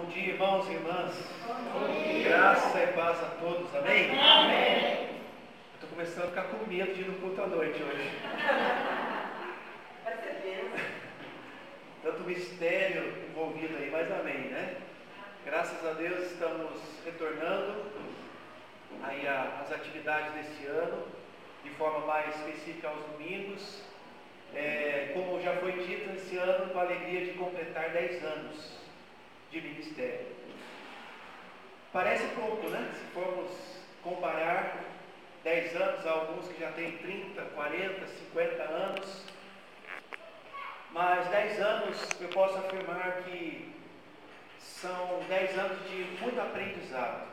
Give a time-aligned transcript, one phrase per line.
[0.00, 1.12] Bom dia, irmãos e irmãs.
[2.24, 3.76] Graça e paz a todos.
[3.76, 4.18] Amém?
[4.18, 5.10] Amém.
[5.74, 8.10] Estou começando a ficar com medo de ir no culto à noite hoje.
[12.02, 14.76] Tanto mistério envolvido aí, mas amém, né?
[15.44, 17.84] Graças a Deus estamos retornando
[19.02, 21.08] aí às atividades desse ano,
[21.62, 23.82] de forma mais específica aos domingos.
[24.54, 28.79] É, como já foi dito esse ano, com a alegria de completar 10 anos
[29.50, 30.26] de ministério.
[31.92, 32.92] Parece pouco, né?
[32.94, 33.50] Se formos
[34.02, 34.84] comparar
[35.42, 39.24] 10 anos a alguns que já têm 30, 40, 50 anos.
[40.92, 43.72] Mas 10 anos eu posso afirmar que
[44.58, 47.28] são 10 anos de muito aprendizado.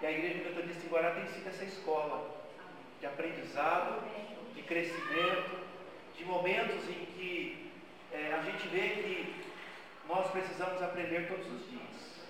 [0.00, 2.28] E a Igreja Metodista em Guará tem sido essa escola
[2.98, 4.02] de aprendizado,
[4.54, 5.58] de crescimento,
[6.16, 7.70] de momentos em que
[8.12, 9.51] é, a gente vê que
[10.08, 12.22] nós precisamos aprender todos os dias.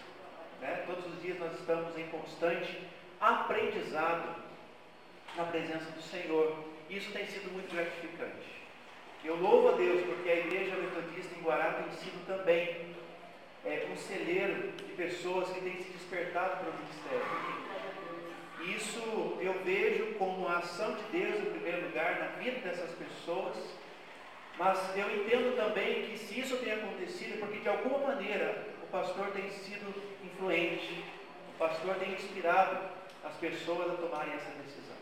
[0.61, 0.85] Né?
[0.87, 2.79] Todos os dias nós estamos em constante
[3.21, 4.37] aprendizado
[5.37, 6.57] na presença do Senhor.
[6.91, 8.63] Isso tem sido muito gratificante.
[9.25, 12.95] Eu louvo a Deus porque a Igreja Metodista em Guará tem sido também
[13.65, 17.73] é, um celeiro de pessoas que têm se despertado para o ministério.
[18.77, 23.57] Isso eu vejo como a ação de Deus em primeiro lugar na vida dessas pessoas
[24.59, 28.87] mas eu entendo também que se isso tem acontecido é porque de alguma maneira o
[28.87, 29.93] pastor tem sido
[30.25, 31.05] influente,
[31.55, 32.79] o pastor tem inspirado
[33.25, 34.97] as pessoas a tomarem essa decisão.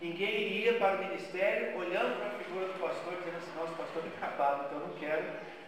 [0.00, 4.02] Ninguém iria para o ministério olhando para a figura do pastor dizendo assim, nosso pastor
[4.04, 5.22] é acabado, então eu não quero,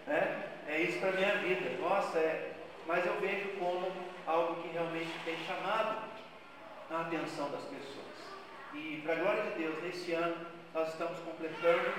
[0.06, 0.50] né?
[0.66, 1.78] É isso para a minha vida.
[1.80, 2.52] Nossa, é.
[2.86, 3.90] Mas eu vejo como
[4.26, 5.98] algo que realmente tem chamado
[6.90, 8.04] a atenção das pessoas.
[8.74, 10.36] E para a glória de Deus, nesse ano
[10.74, 11.92] nós estamos completando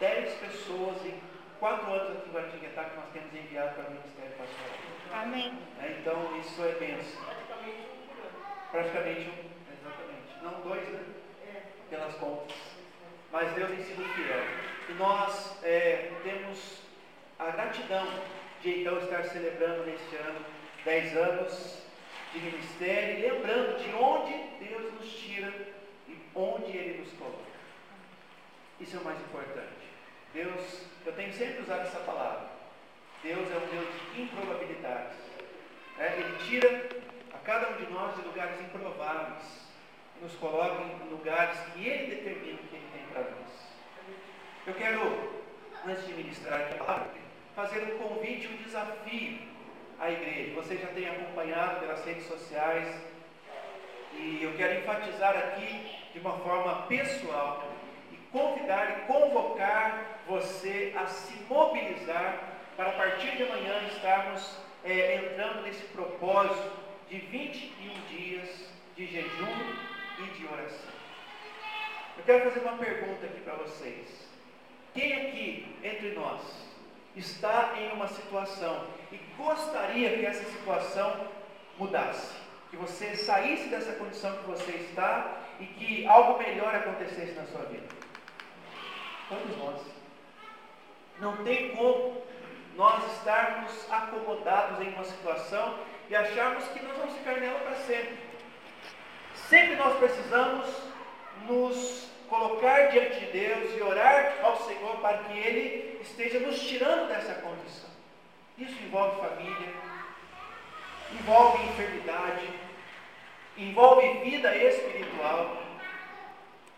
[0.00, 1.20] 10 pessoas em
[1.58, 5.22] quatro anos aqui em Guaratinguetá que nós temos enviado para o Ministério Pastoral.
[5.22, 5.58] Amém.
[5.80, 7.22] É, então, isso é bênção.
[8.70, 9.48] Praticamente um.
[9.72, 10.42] Exatamente.
[10.42, 11.04] Não dois, né?
[11.90, 12.56] Pelas contas.
[13.32, 14.42] Mas Deus tem sido fiel.
[14.88, 16.82] E nós é, temos
[17.38, 18.06] a gratidão
[18.62, 20.44] de então estar celebrando neste ano
[20.84, 21.82] 10 anos
[22.32, 24.32] de ministério, lembrando de onde
[24.64, 25.52] Deus nos tira
[26.08, 27.48] e onde Ele nos coloca.
[28.80, 29.77] Isso é o mais importante.
[30.38, 32.46] Deus, eu tenho sempre usado essa palavra.
[33.24, 35.16] Deus é um Deus de improbabilidades.
[35.98, 36.88] É, ele tira
[37.34, 39.68] a cada um de nós de lugares improváveis
[40.16, 43.68] e nos coloca em lugares que Ele determina que Ele tem para nós.
[44.64, 45.42] Eu quero,
[45.84, 47.10] antes de ministrar a palavra,
[47.56, 49.40] fazer um convite, um desafio
[49.98, 50.54] à igreja.
[50.54, 52.94] Você já tem acompanhado pelas redes sociais
[54.14, 57.68] e eu quero enfatizar aqui de uma forma pessoal
[58.32, 60.17] convidar e convocar
[61.08, 66.70] se mobilizar para a partir de amanhã estarmos é, entrando nesse propósito
[67.08, 68.48] de 21 dias
[68.96, 69.76] de jejum
[70.18, 70.92] e de oração.
[72.16, 74.28] Eu quero fazer uma pergunta aqui para vocês.
[74.94, 76.40] Quem aqui entre nós
[77.14, 81.28] está em uma situação e gostaria que essa situação
[81.78, 82.36] mudasse?
[82.70, 87.62] Que você saísse dessa condição que você está e que algo melhor acontecesse na sua
[87.62, 87.88] vida?
[89.28, 89.97] Todos nós.
[91.20, 92.22] Não tem como
[92.76, 98.16] nós estarmos acomodados em uma situação e acharmos que nós vamos ficar nela para sempre.
[99.48, 100.66] Sempre nós precisamos
[101.46, 107.08] nos colocar diante de Deus e orar ao Senhor para que Ele esteja nos tirando
[107.08, 107.90] dessa condição.
[108.56, 109.72] Isso envolve família,
[111.12, 112.48] envolve enfermidade,
[113.56, 115.62] envolve vida espiritual.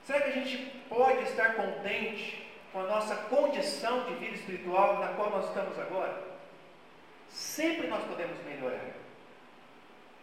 [0.04, 0.58] Será que a gente
[0.88, 6.22] pode estar contente com a nossa condição de vida espiritual na qual nós estamos agora?
[7.28, 9.00] Sempre nós podemos melhorar.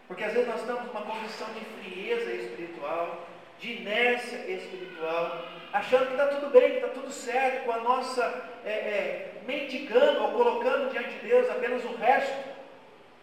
[0.08, 3.28] Porque às vezes nós estamos numa condição de frieza espiritual,
[3.60, 8.24] de inércia espiritual, achando que está tudo bem, que está tudo certo, com a nossa
[8.66, 12.48] é, é, mendigando ou colocando diante de Deus apenas o resto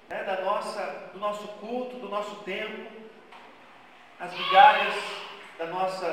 [0.09, 2.91] né, da nossa, do nosso culto, do nosso tempo,
[4.21, 4.95] as migalhas
[5.59, 6.07] da nossa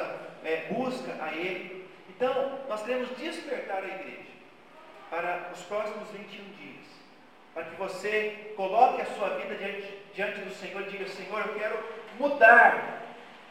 [0.44, 1.81] é, busca a Ele.
[2.21, 4.29] Então, nós queremos despertar a igreja
[5.09, 6.85] para os próximos 21 dias,
[7.51, 11.56] para que você coloque a sua vida diante, diante do Senhor e diga: Senhor, eu
[11.56, 11.83] quero
[12.19, 13.01] mudar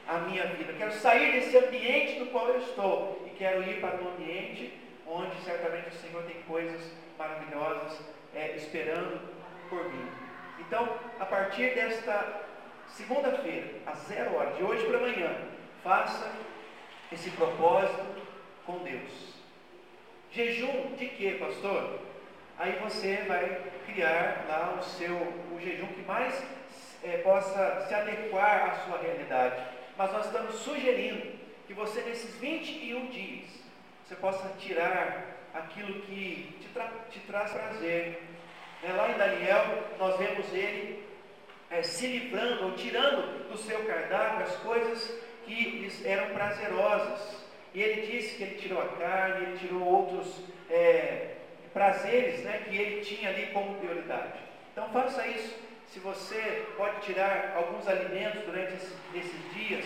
[0.06, 3.80] a minha vida, eu quero sair desse ambiente no qual eu estou e quero ir
[3.80, 4.72] para um ambiente
[5.04, 8.00] onde certamente o Senhor tem coisas maravilhosas
[8.36, 9.20] é, esperando
[9.68, 10.08] por mim.
[10.60, 10.88] Então,
[11.18, 12.42] a partir desta
[12.86, 15.34] segunda-feira, às zero hora, de hoje para amanhã,
[15.82, 16.30] faça
[17.10, 18.19] esse propósito
[18.70, 19.34] com Deus.
[20.32, 22.10] Jejum de quê, pastor?
[22.60, 26.44] aí você vai criar lá o seu o jejum que mais
[27.02, 29.64] é, possa se adequar à sua realidade.
[29.96, 33.46] Mas nós estamos sugerindo que você nesses 21 dias
[34.04, 38.22] você possa tirar aquilo que te, tra te traz prazer.
[38.82, 39.64] É, lá em Daniel
[39.98, 41.02] nós vemos ele
[41.70, 47.39] é, se livrando ou tirando do seu cardápio as coisas que eram prazerosas.
[47.72, 51.34] E ele disse que ele tirou a carne, ele tirou outros é,
[51.72, 54.38] prazeres né, que ele tinha ali como prioridade.
[54.72, 55.56] Então faça isso.
[55.86, 59.84] Se você pode tirar alguns alimentos durante esses, esses dias,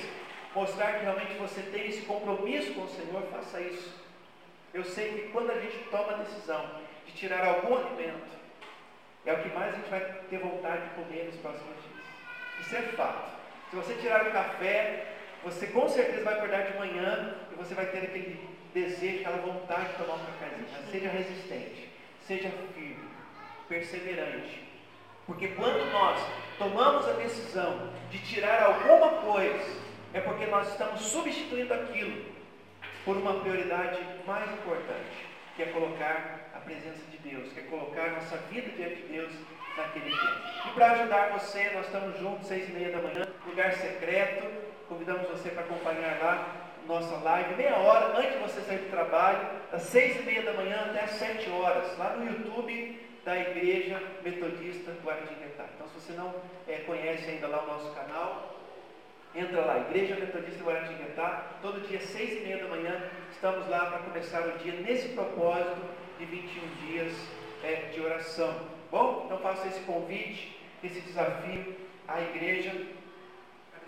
[0.55, 3.95] mostrar que realmente você tem esse compromisso com o Senhor, faça isso.
[4.73, 6.69] Eu sei que quando a gente toma a decisão
[7.07, 8.35] de tirar algum alimento,
[9.25, 12.67] é o que mais a gente vai ter vontade de comer nos próximos dias.
[12.67, 13.33] Isso é fato.
[13.71, 15.14] Se você tirar o café,
[15.45, 18.41] você com certeza vai acordar de manhã e você vai ter aquele
[18.73, 20.67] desejo, aquela vontade de tomar um cafezinho.
[20.73, 21.91] Mas seja resistente,
[22.27, 23.05] seja firme,
[23.69, 24.65] perseverante.
[25.27, 26.19] Porque quando nós
[26.59, 32.25] tomamos a decisão de tirar alguma coisa, é porque nós estamos substituindo aquilo
[33.05, 35.27] por uma prioridade mais importante,
[35.57, 39.33] que é colocar a presença de Deus, que é colocar nossa vida diante de Deus
[39.77, 40.43] naquele dia.
[40.67, 44.74] E para ajudar você, nós estamos juntos, seis e meia da manhã, lugar secreto.
[44.89, 49.39] Convidamos você para acompanhar lá nossa live, meia hora antes de você sair do trabalho,
[49.73, 54.01] das seis e meia da manhã até as sete horas, lá no YouTube da Igreja
[54.23, 55.65] Metodista Guaratinguetá.
[55.75, 56.35] Então, se você não
[56.69, 58.55] é, conhece ainda lá o nosso canal,
[59.35, 63.03] entra lá, Igreja Metodista Guaratinguetá, todo dia seis e meia da manhã,
[63.33, 65.81] estamos lá para começar o dia nesse propósito
[66.19, 67.13] de 21 dias
[67.63, 68.55] é, de oração.
[68.91, 71.75] Bom, então faço esse convite, esse desafio
[72.07, 72.71] à igreja,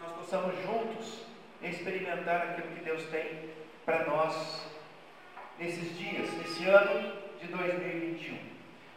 [0.06, 1.24] nós possamos juntos
[1.62, 3.50] experimentar aquilo que Deus tem
[3.84, 4.66] para nós
[5.58, 8.38] nesses dias, nesse ano de 2021.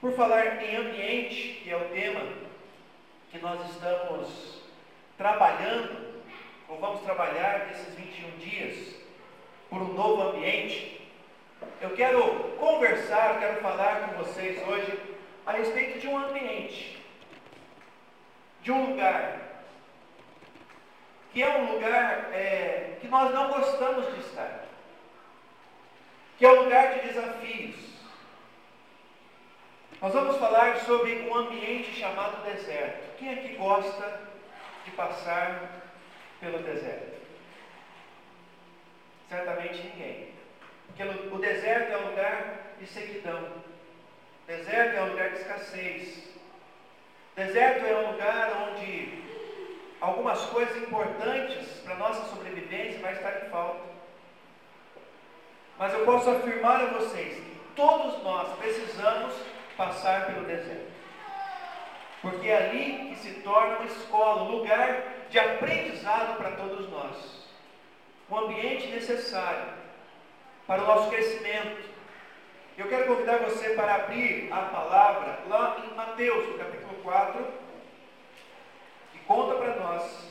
[0.01, 2.21] Por falar em ambiente, que é o tema
[3.31, 4.61] que nós estamos
[5.17, 6.21] trabalhando,
[6.67, 8.95] ou vamos trabalhar nesses 21 dias,
[9.69, 11.01] por um novo ambiente,
[11.81, 12.21] eu quero
[12.59, 14.99] conversar, quero falar com vocês hoje
[15.45, 16.99] a respeito de um ambiente,
[18.61, 19.48] de um lugar,
[21.31, 24.65] que é um lugar é, que nós não gostamos de estar,
[26.37, 27.75] que é um lugar de desafios.
[30.01, 33.17] Nós vamos falar sobre um ambiente chamado deserto.
[33.17, 34.21] Quem aqui gosta
[34.85, 35.83] de passar
[36.39, 37.19] pelo deserto?
[39.27, 40.33] Certamente ninguém.
[40.87, 43.43] Porque o deserto é um lugar de sequidão.
[43.43, 46.29] O deserto é um lugar de escassez.
[47.33, 49.28] O deserto é um lugar onde
[50.01, 53.81] algumas coisas importantes para a nossa sobrevivência vai estar em falta.
[55.77, 59.33] Mas eu posso afirmar a vocês que todos nós precisamos
[59.77, 60.91] passar pelo deserto.
[62.21, 67.47] Porque é ali que se torna uma escola, um lugar de aprendizado para todos nós.
[68.29, 69.73] Um ambiente necessário
[70.67, 71.89] para o nosso crescimento.
[72.77, 77.47] Eu quero convidar você para abrir a palavra lá em Mateus, no capítulo 4,
[79.29, 80.27] conta para nós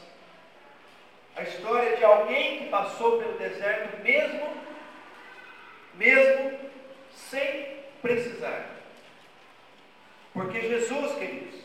[1.37, 4.57] a história de alguém que passou pelo deserto mesmo,
[5.95, 6.59] mesmo
[7.15, 8.71] sem precisar.
[10.33, 11.61] Porque Jesus, queridos,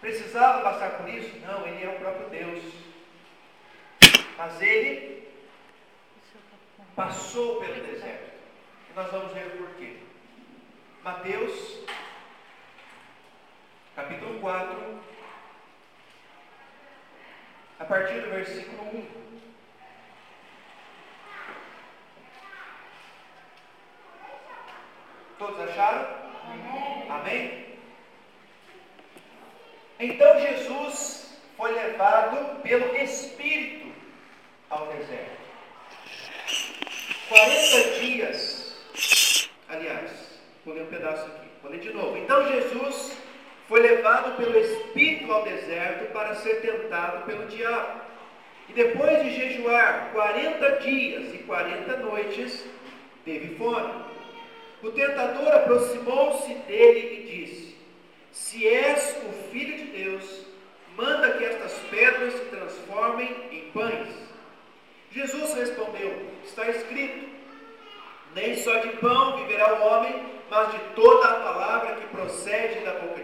[0.00, 1.38] precisava passar por isso?
[1.46, 2.64] Não, ele é o próprio Deus.
[4.36, 5.32] Mas ele
[6.96, 8.32] passou pelo deserto.
[8.90, 9.98] E nós vamos ver o porquê.
[11.04, 11.84] Mateus,
[13.94, 15.12] capítulo 4,
[17.82, 19.04] a partir do versículo 1.
[25.36, 26.06] Todos acharam?
[26.44, 27.10] Amém.
[27.10, 27.78] Amém?
[29.98, 33.92] Então Jesus foi levado pelo Espírito
[34.70, 35.42] ao deserto.
[37.28, 38.78] 40 dias.
[39.68, 41.48] Aliás, vou ler um pedaço aqui.
[41.60, 42.16] Vou ler de novo.
[42.16, 43.18] Então Jesus
[43.72, 48.02] foi levado pelo Espírito ao deserto para ser tentado pelo diabo.
[48.72, 52.64] E depois de jejuar 40 dias e 40 noites,
[53.22, 53.92] teve fome.
[54.82, 57.76] O tentador aproximou-se dele e disse:
[58.30, 60.46] Se és o filho de Deus,
[60.96, 64.08] manda que estas pedras se transformem em pães.
[65.10, 67.28] Jesus respondeu: Está escrito:
[68.34, 70.14] Nem só de pão viverá o homem,
[70.48, 73.21] mas de toda a palavra que procede da boca.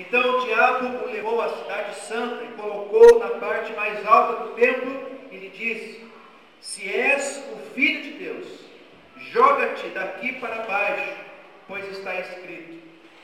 [0.00, 4.54] Então o diabo o levou à cidade santa e colocou na parte mais alta do
[4.54, 6.06] templo e lhe disse:
[6.58, 8.46] Se és o filho de Deus,
[9.30, 11.12] joga-te daqui para baixo,
[11.68, 12.78] pois está escrito: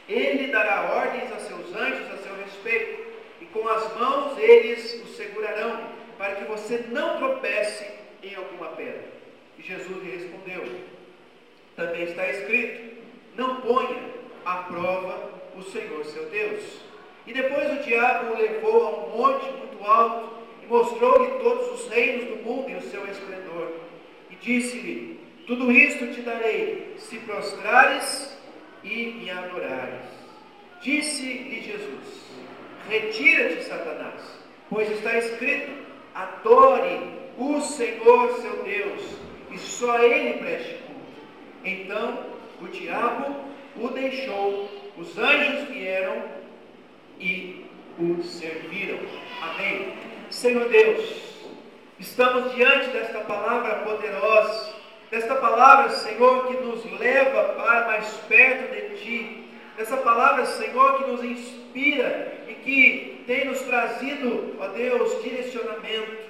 [0.07, 3.07] Ele dará ordens a seus anjos a seu respeito,
[3.41, 5.81] e com as mãos eles o segurarão,
[6.19, 7.91] para que você não tropece
[8.23, 9.05] em alguma pedra.
[9.59, 10.63] E Jesus lhe respondeu:
[11.75, 13.03] Também está escrito:
[13.35, 13.97] Não ponha
[14.45, 16.63] à prova o Senhor seu Deus.
[17.27, 20.31] E depois o diabo o levou a um monte muito alto
[20.63, 23.73] e mostrou-lhe todos os reinos do mundo e o seu esplendor.
[24.31, 28.37] E disse-lhe: Tudo isto te darei, se prostrares
[28.85, 30.05] e me adorares.
[30.81, 32.27] Disse-lhe Jesus:
[32.89, 34.23] Retira-te, Satanás,
[34.71, 35.73] pois está escrito:
[36.15, 37.01] Adore
[37.37, 39.03] o Senhor seu Deus,
[39.51, 41.01] e só ele preste culto.
[41.65, 42.27] Então
[42.61, 43.35] o diabo
[43.77, 46.23] o deixou, os anjos vieram
[47.19, 47.67] e
[47.99, 48.99] o serviram.
[49.43, 49.95] Amém.
[50.31, 51.45] Senhor Deus,
[51.99, 54.75] estamos diante desta palavra poderosa,
[55.11, 61.11] desta palavra, Senhor, que nos leva para mais perto de Ti, dessa palavra, Senhor, que
[61.11, 66.27] nos inspira e que tem nos trazido, ó Deus, direcionamento.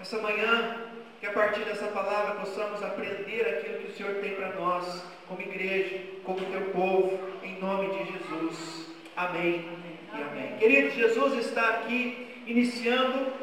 [0.00, 0.79] Essa manhã,
[1.20, 5.42] que a partir dessa palavra possamos aprender aquilo que o Senhor tem para nós, como
[5.42, 8.86] igreja, como teu povo, em nome de Jesus.
[9.14, 9.68] Amém
[10.16, 10.56] e amém.
[10.58, 13.34] Queridos, Jesus está aqui iniciando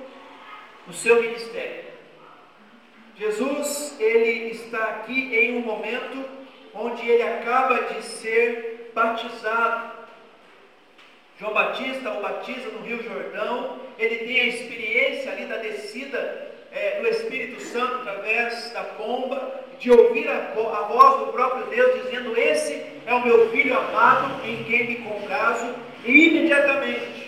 [0.87, 1.85] o seu ministério.
[3.15, 6.27] Jesus, ele está aqui em um momento
[6.73, 9.97] onde ele acaba de ser batizado.
[11.39, 16.46] João Batista o batiza no Rio Jordão, ele tem a experiência ali da descida
[16.77, 22.03] é, do Espírito Santo através da pomba, de ouvir a, a, voz do próprio Deus
[22.03, 25.73] dizendo: Esse é o meu filho amado em quem me comprazo,
[26.05, 27.27] e imediatamente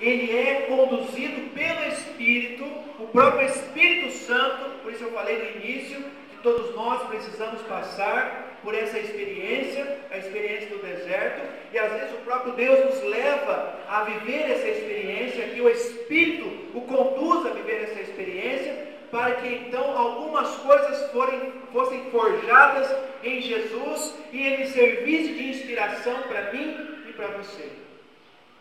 [0.00, 2.64] ele é conduzido pelo Espírito,
[2.98, 8.58] o próprio Espírito Santo, por isso eu falei no início, que todos nós precisamos passar
[8.62, 11.42] por essa experiência, a experiência do deserto,
[11.72, 16.46] e às vezes o próprio Deus nos leva a viver essa experiência, que o Espírito
[16.74, 23.40] o conduz a viver essa experiência, para que então algumas coisas forem, fossem forjadas em
[23.40, 27.70] Jesus e ele servisse de inspiração para mim e para você.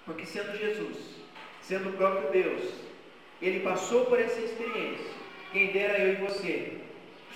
[0.06, 0.98] Porque sendo Jesus,
[1.62, 2.64] sendo o próprio Deus,
[3.42, 5.14] ele passou por essa experiência.
[5.52, 6.74] Quem dera eu e você,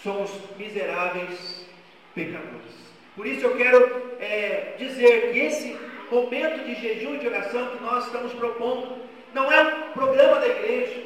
[0.03, 1.65] somos miseráveis
[2.13, 2.78] pecadores.
[3.19, 5.77] Por isso eu quero é, dizer que esse
[6.09, 8.95] momento de jejum e de oração que nós estamos propondo
[9.33, 11.01] não é um programa da igreja,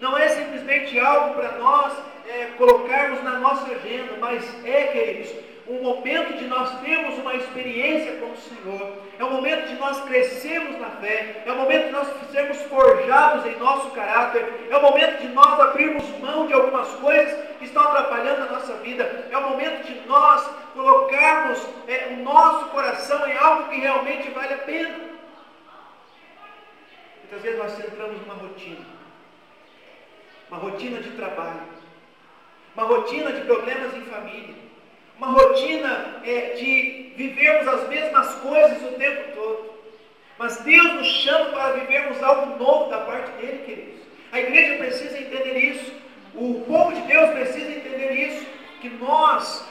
[0.00, 1.92] não é simplesmente algo para nós
[2.26, 5.30] é, colocarmos na nossa agenda, mas é, queridos,
[5.68, 10.00] um momento de nós termos uma experiência com o Senhor, é um momento de nós
[10.04, 14.82] crescermos na fé, é um momento de nós sermos forjados em nosso caráter, é um
[14.82, 19.36] momento de nós abrirmos mão de algumas coisas que estão atrapalhando a nossa vida, é
[19.36, 24.58] um momento de nós colocarmos é, o nosso coração em algo que realmente vale a
[24.58, 24.98] pena.
[27.20, 28.86] Muitas vezes nós entramos numa rotina,
[30.50, 31.62] uma rotina de trabalho,
[32.74, 34.68] uma rotina de problemas em família
[35.18, 39.78] uma rotina é, de vivermos as mesmas coisas o tempo todo.
[40.38, 44.00] Mas Deus nos chama para vivermos algo novo da parte dele, queridos.
[44.30, 45.97] A igreja precisa entender isso.
[46.40, 48.46] O povo de Deus precisa entender isso.
[48.80, 49.68] Que nós,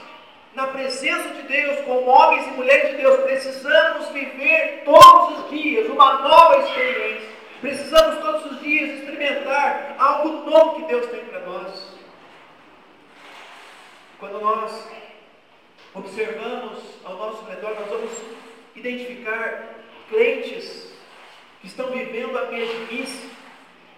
[0.53, 5.89] na presença de Deus, como homens e mulheres de Deus, precisamos viver todos os dias
[5.89, 7.29] uma nova experiência.
[7.61, 11.97] Precisamos todos os dias experimentar algo novo que Deus tem para nós.
[14.19, 14.89] Quando nós
[15.93, 18.11] observamos ao nosso redor, nós vamos
[18.75, 19.75] identificar
[20.09, 20.91] crentes
[21.61, 23.29] que estão vivendo a mesmice,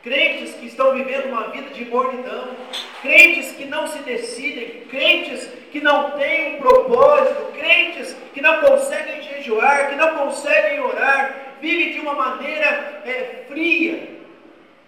[0.04, 2.56] crentes que estão vivendo uma vida de mornidão,
[3.02, 9.22] crentes que não se decidem, crentes que não têm um propósito, crentes que não conseguem
[9.22, 14.08] jejuar, que não conseguem orar, vivem de uma maneira é, fria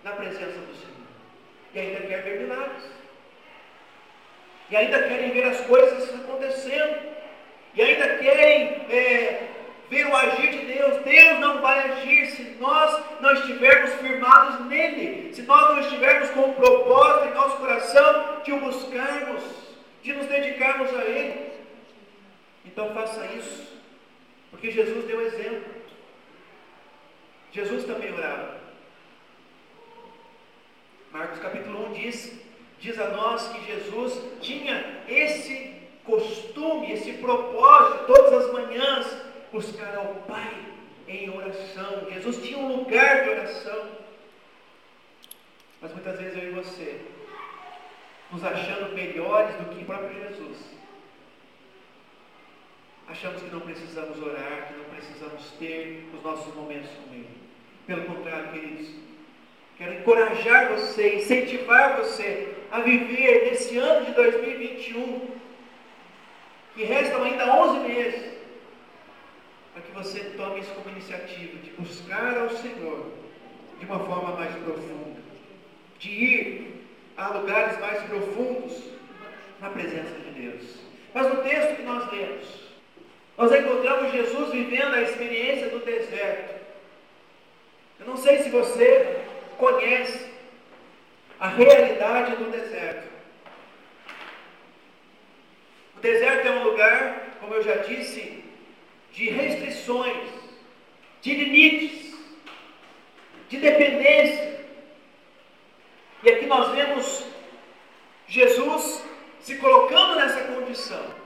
[0.03, 0.91] na presença do Senhor.
[1.73, 2.83] E ainda quer ver milagres.
[4.69, 7.11] E ainda querem ver as coisas acontecendo.
[7.73, 9.47] E ainda querem é,
[9.91, 11.03] ver o agir de Deus.
[11.03, 15.33] Deus não vai agir se nós não estivermos firmados nele.
[15.33, 19.43] Se nós não estivermos com o propósito em nosso coração de o buscarmos,
[20.01, 21.51] de nos dedicarmos a Ele.
[22.65, 23.79] Então faça isso.
[24.49, 25.73] Porque Jesus deu exemplo.
[27.51, 28.61] Jesus também orava.
[31.11, 32.41] Marcos capítulo 1 diz
[32.79, 39.20] diz a nós que Jesus tinha esse costume, esse propósito, todas as manhãs,
[39.51, 40.53] buscar ao Pai
[41.07, 42.09] em oração.
[42.11, 43.89] Jesus tinha um lugar de oração.
[45.81, 47.01] Mas muitas vezes eu e você,
[48.31, 50.57] nos achando melhores do que o próprio Jesus,
[53.07, 57.41] achamos que não precisamos orar, que não precisamos ter os nossos momentos com Ele.
[57.87, 58.89] Pelo contrário, queridos,
[59.77, 65.31] quero encorajar você, incentivar você a viver nesse ano de 2021,
[66.75, 68.30] que restam ainda 11 meses,
[69.81, 73.11] para que você tome isso como iniciativa de buscar ao Senhor
[73.79, 75.19] de uma forma mais profunda,
[75.97, 76.85] de ir
[77.17, 78.83] a lugares mais profundos
[79.59, 80.77] na presença de Deus.
[81.13, 82.61] Mas no texto que nós lemos,
[83.37, 86.61] nós encontramos Jesus vivendo a experiência do deserto.
[87.99, 89.19] Eu não sei se você
[89.57, 90.29] conhece
[91.39, 93.09] a realidade do deserto.
[95.97, 98.40] O deserto é um lugar, como eu já disse,
[99.13, 100.29] de restrições,
[101.21, 102.15] de limites,
[103.49, 104.65] de dependência.
[106.23, 107.25] E aqui nós vemos
[108.27, 109.03] Jesus
[109.39, 111.21] se colocando nessa condição.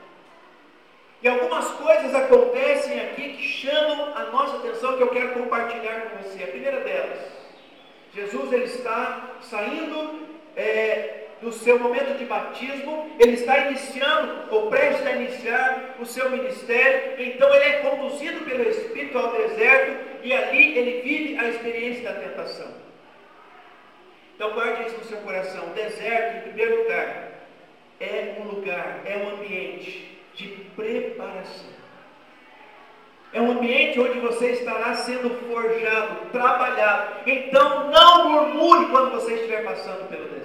[1.22, 6.24] E algumas coisas acontecem aqui que chamam a nossa atenção, que eu quero compartilhar com
[6.24, 6.44] você.
[6.44, 7.20] A primeira delas,
[8.13, 15.06] Jesus ele está saindo é, do seu momento de batismo, ele está iniciando, ou prestes
[15.06, 20.77] a iniciar o seu ministério, então ele é conduzido pelo Espírito ao deserto e ali
[20.77, 22.86] ele vive a experiência da tentação.
[24.36, 25.68] Então guarde isso no seu coração.
[25.68, 27.32] O deserto, em primeiro lugar,
[28.00, 31.75] é um lugar, é um ambiente de preparação.
[33.32, 37.30] É um ambiente onde você estará sendo forjado, trabalhado.
[37.30, 40.44] Então não murmure quando você estiver passando pelo deserto.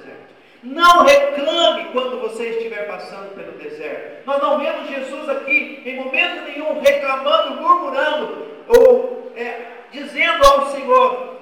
[0.62, 4.26] Não reclame quando você estiver passando pelo deserto.
[4.26, 11.36] Nós não vemos Jesus aqui em momento nenhum reclamando, murmurando ou é, dizendo ao Senhor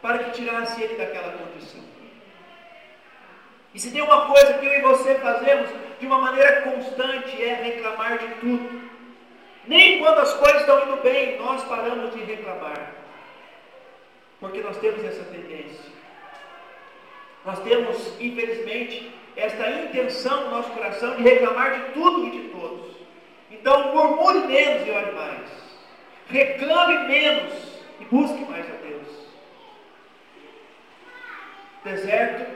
[0.00, 1.82] para que tirasse ele daquela condição.
[3.74, 5.68] E se tem uma coisa que eu e você fazemos
[5.98, 8.90] de uma maneira constante é reclamar de tudo.
[9.66, 12.92] Nem quando as coisas estão indo bem, nós paramos de reclamar.
[14.38, 15.93] Porque nós temos essa tendência.
[17.44, 22.96] Nós temos, infelizmente, esta intenção no nosso coração de reclamar de tudo e de todos.
[23.50, 25.50] Então, murmure menos e ore mais.
[26.28, 27.52] Reclame menos
[28.00, 29.06] e busque mais a Deus.
[31.84, 32.50] Deserto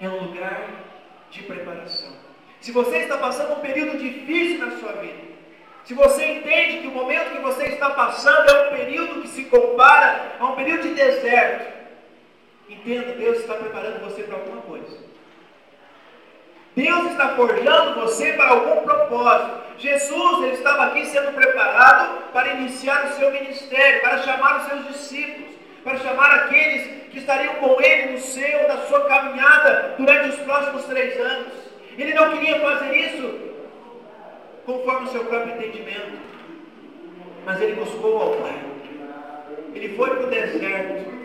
[0.00, 0.68] é um lugar
[1.30, 2.12] de preparação.
[2.60, 5.28] Se você está passando um período difícil na sua vida,
[5.84, 9.44] se você entende que o momento que você está passando é um período que se
[9.44, 11.77] compara a um período de deserto,
[12.68, 15.08] entenda, Deus está preparando você para alguma coisa.
[16.76, 19.68] Deus está forjando você para algum propósito.
[19.78, 24.86] Jesus ele estava aqui sendo preparado para iniciar o seu ministério, para chamar os seus
[24.88, 30.36] discípulos, para chamar aqueles que estariam com ele no seu, na sua caminhada durante os
[30.40, 31.52] próximos três anos.
[31.96, 33.48] Ele não queria fazer isso
[34.64, 36.18] conforme o seu próprio entendimento,
[37.44, 38.56] mas ele buscou ao Pai.
[39.74, 41.17] Ele foi para o deserto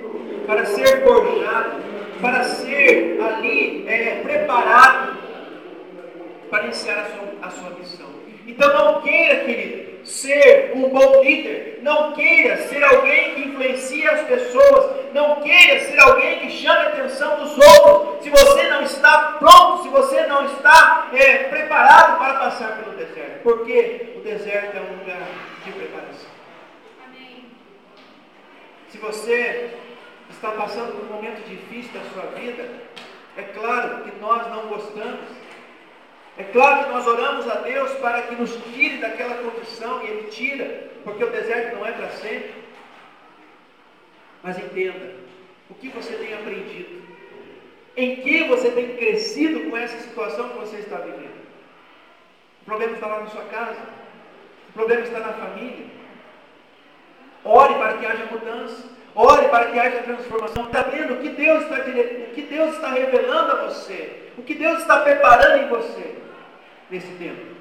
[0.45, 1.82] para ser forjado,
[2.21, 5.17] para ser ali é, preparado
[6.49, 8.13] para iniciar a sua, a sua missão.
[8.45, 11.79] Então não queira, querido, ser um bom líder.
[11.82, 15.13] Não queira ser alguém que influencia as pessoas.
[15.13, 18.23] Não queira ser alguém que chame a atenção dos outros.
[18.23, 23.41] Se você não está pronto, se você não está é, preparado para passar pelo deserto.
[23.43, 25.27] Porque o deserto é um lugar
[25.65, 26.29] de preparação.
[27.06, 27.45] Amém.
[28.89, 29.69] Se você
[30.43, 32.69] está passando por um momento difícil da sua vida,
[33.38, 35.43] é claro que nós não gostamos
[36.36, 40.27] é claro que nós oramos a Deus para que nos tire daquela condição, e Ele
[40.32, 42.53] tira, porque o deserto não é para sempre.
[44.41, 45.13] Mas entenda,
[45.69, 47.03] o que você tem aprendido?
[47.95, 51.43] Em que você tem crescido com essa situação que você está vivendo?
[52.63, 53.82] O problema está lá na sua casa,
[54.69, 55.86] o problema está na família.
[57.45, 60.65] Ore para que haja mudança, ore para que haja transformação.
[60.65, 64.54] Está vendo o que Deus está, o que Deus está revelando a você, o que
[64.56, 66.15] Deus está preparando em você
[66.89, 67.54] nesse tempo?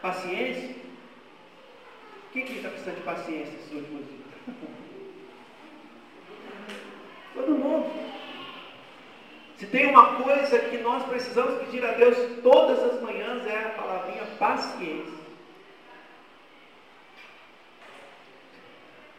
[0.00, 0.74] Paciência?
[2.32, 4.22] Quem que está precisando de paciência últimos dias?
[7.34, 7.90] Todo mundo.
[9.58, 13.68] Se tem uma coisa que nós precisamos pedir a Deus todas as manhãs é a
[13.70, 15.22] palavrinha paciência.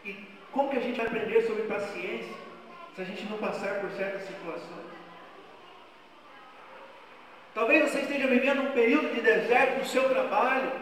[0.04, 2.32] E como que a gente vai aprender sobre paciência
[2.94, 4.94] se a gente não passar por certas situações?
[7.52, 10.72] Talvez você esteja vivendo um período de deserto no seu trabalho,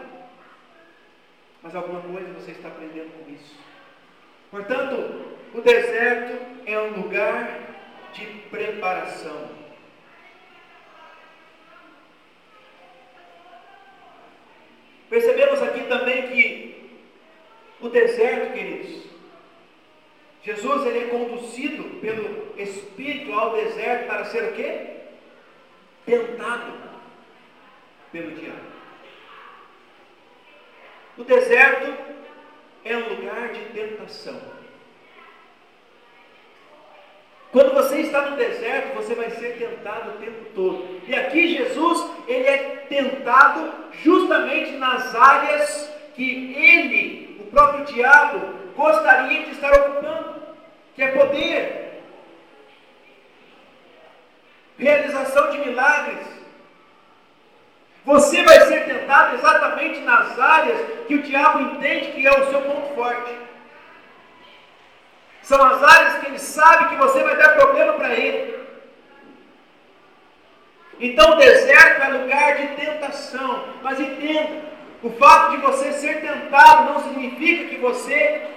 [1.61, 3.55] mas alguma coisa você está aprendendo com isso.
[4.51, 7.59] Portanto, o deserto é um lugar
[8.13, 9.49] de preparação.
[15.09, 16.99] Percebemos aqui também que
[17.81, 19.12] o deserto, queridos,
[20.43, 24.87] Jesus ele é conduzido pelo Espírito ao deserto para ser o quê?
[26.05, 26.73] Tentado
[28.11, 28.73] pelo diabo.
[31.17, 31.93] O deserto
[32.83, 34.39] é um lugar de tentação.
[37.53, 41.01] Quando você está no deserto, você vai ser tentado o tempo todo.
[41.07, 42.57] E aqui Jesus, ele é
[42.89, 48.39] tentado justamente nas áreas que ele, o próprio diabo,
[48.75, 50.41] gostaria de estar ocupando,
[50.95, 52.01] que é poder,
[54.77, 56.27] realização de milagres.
[58.13, 62.61] Você vai ser tentado exatamente nas áreas que o diabo entende que é o seu
[62.61, 63.35] ponto forte.
[65.41, 68.59] São as áreas que ele sabe que você vai dar problema para ele.
[70.99, 73.65] Então o deserto é lugar de tentação.
[73.81, 74.61] Mas entenda,
[75.01, 78.47] o fato de você ser tentado não significa que você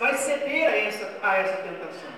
[0.00, 2.10] vai ceder a essa, a essa tentação.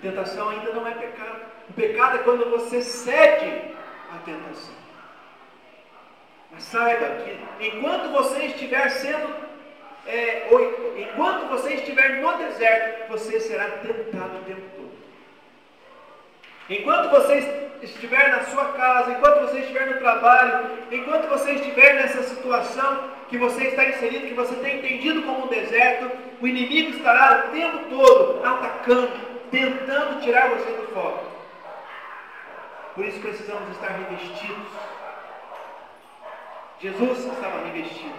[0.00, 1.40] Tentação ainda não é pecado.
[1.68, 3.74] O pecado é quando você cede
[4.14, 4.74] à tentação.
[6.50, 9.46] Mas saiba que enquanto você estiver sendo
[10.06, 10.48] é,
[10.98, 14.92] enquanto você estiver no deserto, você será tentado o tempo todo.
[16.70, 22.22] Enquanto você estiver na sua casa, enquanto você estiver no trabalho, enquanto você estiver nessa
[22.22, 27.46] situação que você está inserido, que você tem entendido como um deserto, o inimigo estará
[27.46, 29.12] o tempo todo atacando,
[29.50, 31.35] tentando tirar você do foco.
[32.96, 34.68] Por isso precisamos estar revestidos.
[36.80, 38.14] Jesus estava revestido.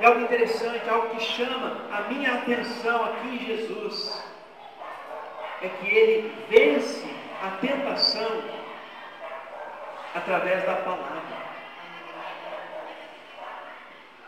[0.00, 4.24] E algo interessante, algo que chama a minha atenção aqui em Jesus,
[5.60, 7.06] é que ele vence
[7.42, 8.44] a tentação
[10.14, 11.22] através da palavra.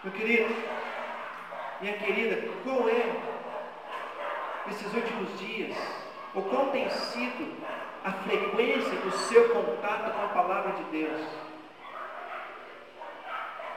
[0.05, 0.55] Meu querido,
[1.81, 3.17] minha querida, qual é,
[4.67, 5.75] nesses últimos dias,
[6.35, 7.57] ou qual tem sido
[8.07, 11.27] a frequência do seu contato com a palavra de Deus?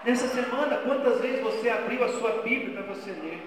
[0.05, 3.41] Nessa semana, quantas vezes você abriu a sua Bíblia para você ler?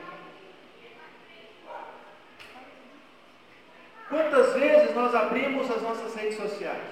[4.08, 6.88] Quantas vezes nós abrimos as nossas redes sociais?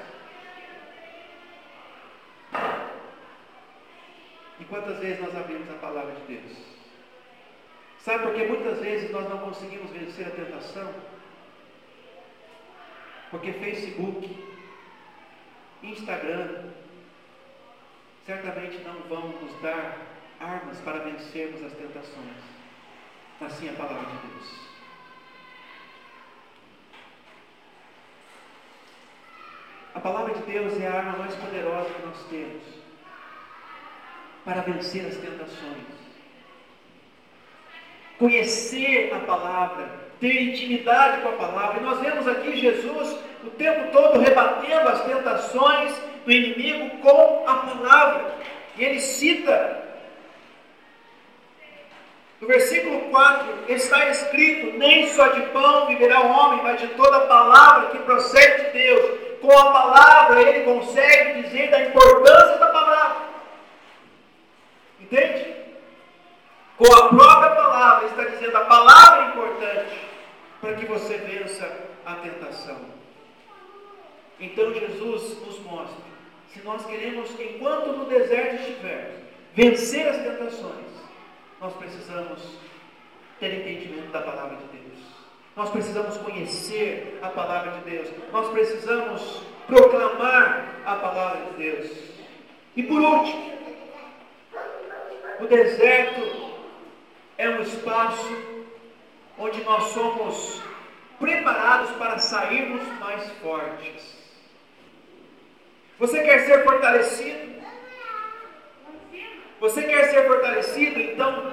[4.60, 6.56] E quantas vezes nós abrimos a palavra de Deus?
[7.98, 10.94] Sabe por que muitas vezes nós não conseguimos vencer a tentação?
[13.30, 14.28] Porque Facebook,
[15.82, 16.70] Instagram,
[18.26, 19.98] certamente não vão nos dar
[20.40, 22.36] armas para vencermos as tentações.
[23.40, 24.70] Assim é a palavra de Deus.
[29.94, 32.62] A palavra de Deus é a arma mais poderosa que nós temos
[34.44, 36.00] para vencer as tentações.
[38.18, 41.80] Conhecer a palavra, ter intimidade com a palavra.
[41.80, 45.92] E nós vemos aqui Jesus o tempo todo rebatendo as tentações
[46.24, 48.34] do inimigo com a palavra.
[48.76, 49.82] E ele cita,
[52.40, 57.20] no versículo 4, está escrito: Nem só de pão viverá o homem, mas de toda
[57.20, 59.20] palavra que procede de Deus.
[59.40, 63.16] Com a palavra ele consegue dizer da importância da palavra.
[65.00, 65.60] Entende?
[66.76, 70.10] Com a própria palavra, ele está dizendo a palavra é importante
[70.60, 71.70] para que você vença
[72.04, 72.78] a tentação.
[74.40, 76.10] Então Jesus nos mostra
[76.52, 79.20] se nós queremos, enquanto no deserto estivermos,
[79.54, 80.86] vencer as tentações,
[81.60, 82.42] nós precisamos
[83.38, 84.98] ter entendimento da palavra de Deus.
[85.54, 88.08] Nós precisamos conhecer a palavra de Deus.
[88.32, 91.90] Nós precisamos proclamar a palavra de Deus.
[92.74, 93.52] E por último,
[95.40, 96.50] o deserto
[97.38, 98.42] é um espaço
[99.38, 100.60] onde nós somos
[101.18, 104.19] preparados para sairmos mais fortes.
[106.00, 107.60] Você quer ser fortalecido?
[109.60, 110.98] Você quer ser fortalecido?
[110.98, 111.52] Então,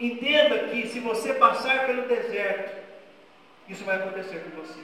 [0.00, 2.82] entenda que se você passar pelo deserto,
[3.68, 4.80] isso vai acontecer com você.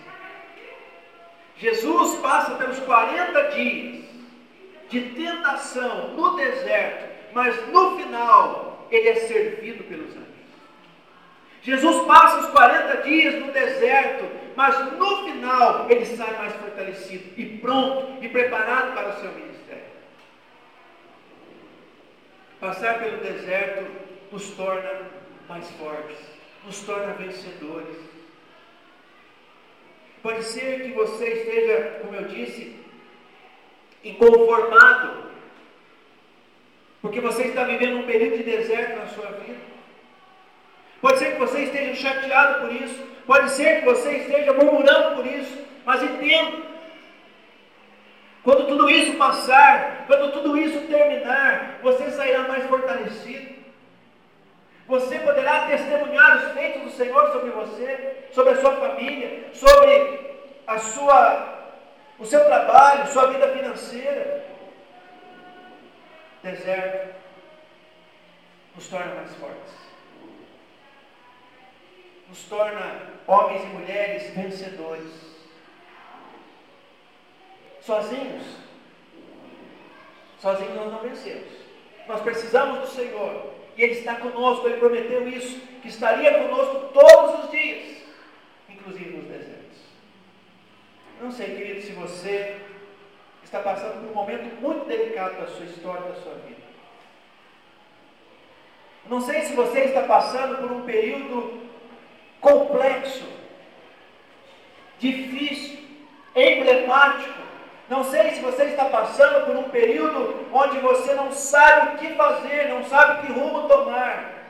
[1.57, 4.05] Jesus passa pelos 40 dias
[4.89, 10.23] de tentação no deserto, mas no final ele é servido pelos anjos.
[11.63, 14.25] Jesus passa os 40 dias no deserto,
[14.57, 19.85] mas no final ele sai mais fortalecido e pronto e preparado para o seu ministério.
[22.61, 23.91] Passar pelo deserto
[24.31, 25.11] nos torna
[25.49, 26.19] mais fortes,
[26.65, 27.97] nos torna vencedores.
[30.23, 32.77] Pode ser que você esteja, como eu disse,
[34.05, 35.31] inconformado,
[37.01, 39.72] porque você está vivendo um período de deserto na sua vida.
[41.03, 45.27] Pode ser que você esteja chateado por isso, pode ser que você esteja murmurando por
[45.27, 46.63] isso, mas entenda.
[48.45, 53.53] Quando tudo isso passar, quando tudo isso terminar, você sairá mais fortalecido.
[54.87, 60.21] Você poderá testemunhar os feitos do Senhor sobre você, sobre a sua família, sobre
[60.67, 61.75] a sua,
[62.19, 64.45] o seu trabalho, sua vida financeira.
[66.43, 67.15] Deserto
[68.75, 69.75] nos torna mais fortes,
[72.33, 75.13] nos torna homens e mulheres vencedores.
[77.83, 78.43] Sozinhos,
[80.39, 81.53] sozinhos nós não vencemos.
[82.09, 83.53] Nós precisamos do Senhor.
[83.77, 87.99] E Ele está conosco, Ele prometeu isso, que estaria conosco todos os dias,
[88.67, 89.79] inclusive nos desertos.
[91.21, 92.57] Não sei, querido, se você
[93.45, 96.63] está passando por um momento muito delicado da sua história, da sua vida.
[99.07, 101.72] Não sei se você está passando por um período
[102.43, 103.25] complexo,
[104.99, 105.79] difícil,
[106.35, 107.41] emblemático,
[107.89, 112.15] não sei se você está passando por um período onde você não sabe o que
[112.15, 114.43] fazer, não sabe que rumo tomar.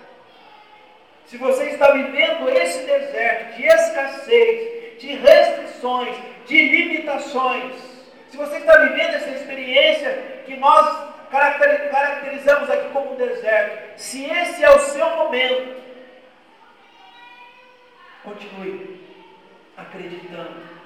[1.26, 7.74] Se você está vivendo esse deserto de escassez, de restrições, de limitações,
[8.30, 14.64] se você está vivendo essa experiência que nós caracterizamos aqui como um deserto, se esse
[14.64, 15.81] é o seu momento,
[18.22, 19.00] continue
[19.76, 20.82] acreditando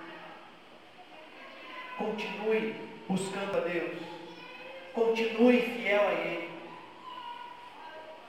[1.96, 2.74] Continue
[3.08, 3.96] buscando a Deus.
[4.92, 6.50] Continue fiel a Ele.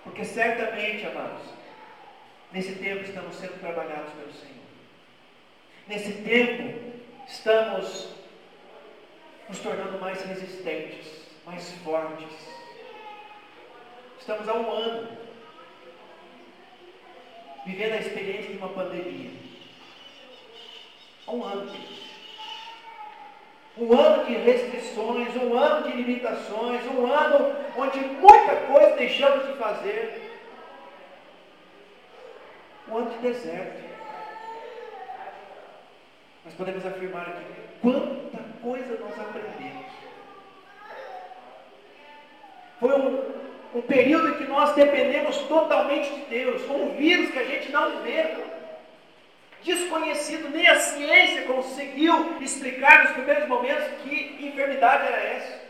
[0.03, 1.43] Porque certamente, amados,
[2.53, 4.55] nesse tempo estamos sendo trabalhados pelo Senhor.
[5.87, 6.93] Nesse tempo
[7.27, 8.15] estamos
[9.49, 12.31] nos tornando mais resistentes, mais fortes.
[14.17, 15.17] Estamos há um ano
[17.67, 19.29] vivendo a experiência de uma pandemia.
[21.27, 21.69] Um ano,
[23.77, 29.53] um ano de restrições, um ano de limitações, um ano onde muita coisa deixamos de
[29.57, 30.31] fazer.
[32.89, 33.85] Um ano de deserto.
[36.45, 37.43] Nós podemos afirmar aqui
[37.81, 39.85] quanta coisa nós aprendemos.
[42.79, 47.45] Foi um, um período em que nós dependemos totalmente de Deus, um vírus que a
[47.45, 48.37] gente não vê
[49.63, 55.67] desconhecido, nem a ciência conseguiu explicar nos primeiros momentos que enfermidade era essa.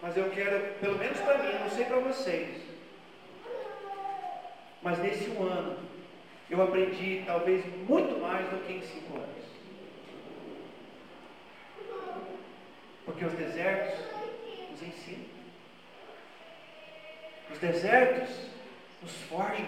[0.00, 2.62] Mas eu quero, pelo menos para mim, não sei para vocês,
[4.82, 5.78] mas nesse um ano,
[6.50, 9.44] eu aprendi talvez muito mais do que em cinco anos.
[13.06, 13.98] Porque os desertos
[14.70, 15.24] nos ensinam.
[17.54, 18.30] Os desertos
[19.00, 19.66] nos forjam.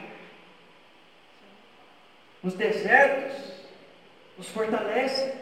[2.43, 3.37] Os desertos
[4.37, 5.33] nos fortalecem.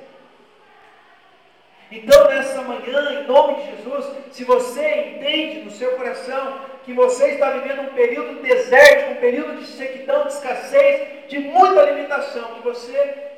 [1.91, 7.33] Então, nessa manhã, em nome de Jesus, se você entende no seu coração que você
[7.33, 12.63] está vivendo um período desértico, um período de sequidão, de escassez, de muita limitação, que
[12.63, 13.33] você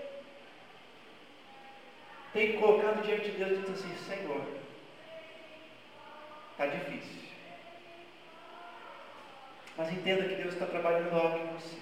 [2.33, 4.43] tem colocado diante de Deus e diz assim: Senhor,
[6.53, 7.27] está difícil.
[9.77, 11.77] Mas entenda que Deus está trabalhando algo em você.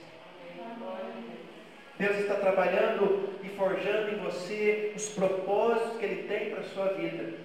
[1.97, 6.89] Deus está trabalhando e forjando em você os propósitos que Ele tem para a sua
[6.95, 7.39] vida.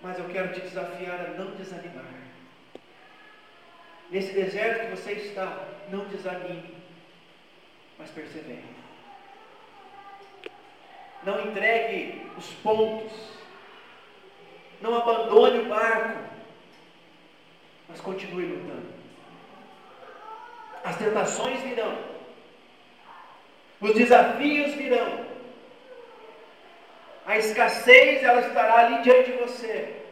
[0.00, 2.04] Mas eu quero te desafiar a não desanimar.
[4.10, 6.74] Nesse deserto que você está, não desanime,
[7.98, 8.64] mas persevere.
[11.24, 13.12] Não entregue os pontos.
[14.80, 16.31] Não abandone o barco,
[17.92, 18.86] mas continue lutando.
[20.82, 21.96] As tentações virão.
[23.82, 25.26] Os desafios virão.
[27.26, 30.06] A escassez ela estará ali diante de você.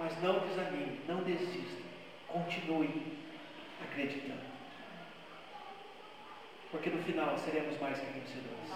[0.00, 1.80] Mas não desanime, não desista.
[2.26, 3.18] Continue
[3.84, 4.48] acreditando.
[6.72, 8.68] Porque no final seremos mais que vencedores.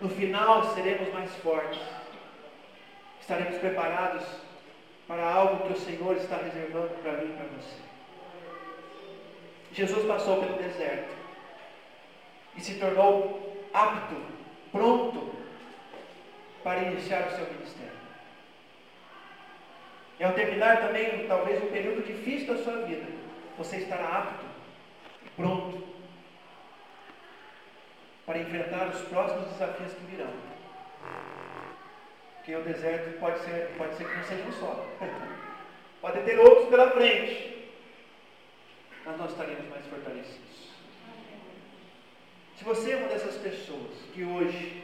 [0.00, 1.80] No final seremos mais fortes.
[3.20, 4.24] Estaremos preparados
[5.12, 7.76] para algo que o Senhor está reservando para mim e para você.
[9.70, 11.14] Jesus passou pelo deserto
[12.56, 14.16] e se tornou apto,
[14.70, 15.34] pronto
[16.64, 17.92] para iniciar o seu ministério.
[20.18, 23.04] E ao terminar também, talvez, um período difícil da sua vida,
[23.58, 24.46] você estará apto,
[25.36, 25.86] pronto
[28.24, 30.51] para enfrentar os próximos desafios que virão.
[32.42, 34.84] Porque o deserto pode ser, pode ser que não seja um só.
[36.02, 37.68] pode ter outros pela frente.
[39.06, 40.72] Mas nós estaremos mais fortalecidos.
[42.56, 44.82] Se você é uma dessas pessoas que hoje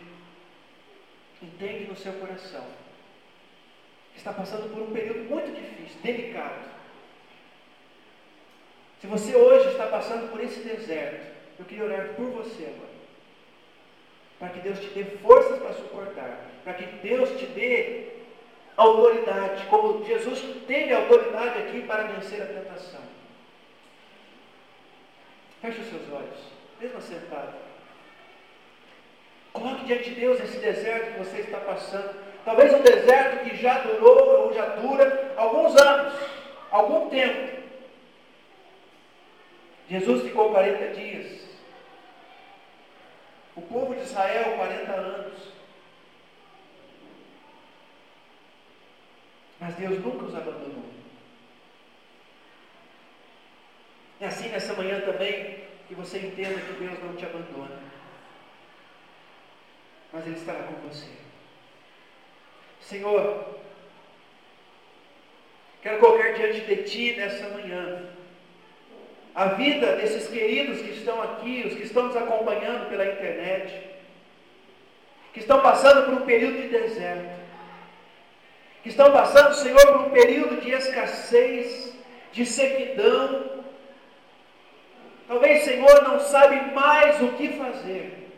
[1.43, 2.65] entende no seu coração
[4.13, 6.65] que está passando por um período muito difícil, delicado.
[9.01, 12.88] Se você hoje está passando por esse deserto, eu queria orar por você agora.
[14.39, 16.47] Para que Deus te dê forças para suportar.
[16.65, 18.19] Para que Deus te dê
[18.77, 23.01] autoridade, como Jesus teve autoridade aqui para vencer a tentação.
[25.61, 26.39] Feche os seus olhos,
[26.81, 27.55] mesmo sentado.
[29.53, 32.15] Coloque diante de Deus esse deserto que você está passando.
[32.45, 36.15] Talvez um deserto que já durou ou já dura alguns anos,
[36.71, 37.59] algum tempo.
[39.91, 41.48] Jesus ficou 40 dias.
[43.59, 45.53] O povo de Israel, 40 anos.
[49.59, 50.85] Mas Deus nunca os abandonou.
[54.21, 57.83] E assim nessa manhã também, que você entenda que Deus não te abandona.
[60.13, 61.11] Mas Ele estará com você.
[62.81, 63.59] Senhor,
[65.83, 68.18] quero colocar diante de Ti nessa manhã
[69.35, 73.89] a vida desses queridos que estão aqui, os que estão nos acompanhando pela internet,
[75.33, 77.39] que estão passando por um período de deserto,
[78.83, 81.95] que estão passando, Senhor, por um período de escassez,
[82.33, 83.65] de sequidão.
[85.27, 88.31] Talvez, Senhor, não sabe mais o que fazer.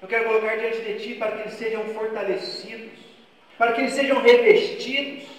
[0.00, 2.98] Eu quero colocar diante de Ti para que eles sejam fortalecidos,
[3.56, 5.37] para que eles sejam revestidos,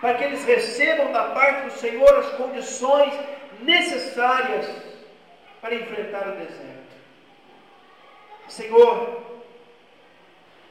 [0.00, 3.12] para que eles recebam da parte do Senhor as condições
[3.62, 4.66] necessárias
[5.60, 6.76] para enfrentar o deserto.
[8.48, 9.22] Senhor,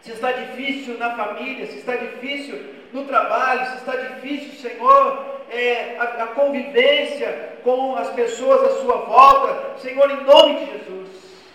[0.02, 5.98] se está difícil na família, se está difícil no trabalho, se está difícil, Senhor, é,
[5.98, 11.46] a, a convivência com as pessoas à sua volta, Senhor, em nome de Jesus,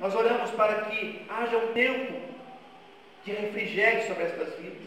[0.00, 2.14] nós oramos para que haja um tempo
[3.24, 4.86] de refrigério sobre estas vidas.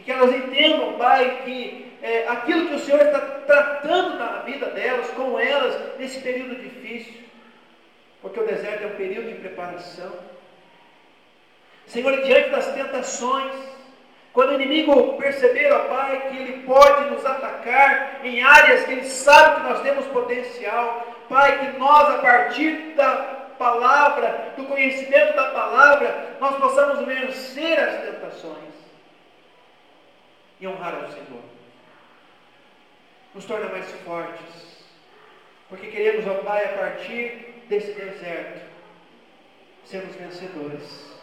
[0.00, 4.66] E que elas entendam, Pai, que é, aquilo que o Senhor está tratando na vida
[4.70, 7.20] delas, com elas, nesse período difícil,
[8.22, 10.10] porque o deserto é um período de preparação.
[11.86, 13.52] Senhor, diante das tentações,
[14.32, 19.04] quando o inimigo perceber, ó Pai, que ele pode nos atacar em áreas que ele
[19.04, 23.16] sabe que nós temos potencial, Pai, que nós, a partir da
[23.58, 28.69] palavra, do conhecimento da palavra, nós possamos vencer as tentações
[30.60, 31.42] e honrar ao Senhor.
[33.34, 34.84] Nos torna mais fortes,
[35.68, 38.60] porque queremos, ó Pai, a partir desse deserto,
[39.84, 41.16] sermos vencedores,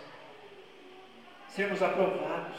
[1.49, 2.57] sermos aprovados,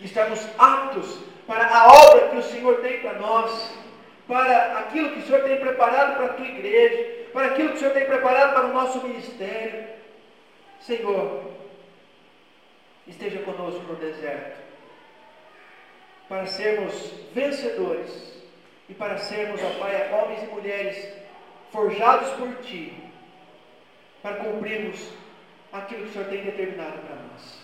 [0.00, 3.78] estarmos aptos para a obra que o Senhor tem para nós,
[4.26, 7.78] para aquilo que o Senhor tem preparado para a tua igreja, para aquilo que o
[7.78, 9.86] Senhor tem preparado para o nosso ministério.
[10.80, 11.52] Senhor,
[13.06, 14.65] esteja conosco no deserto
[16.28, 18.42] para sermos vencedores
[18.88, 21.08] e para sermos, ó Pai, homens e mulheres
[21.70, 22.92] forjados por Ti,
[24.22, 25.12] para cumprirmos
[25.72, 27.58] aquilo que o Senhor tem determinado para nós.